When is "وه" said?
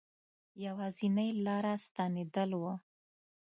2.61-2.73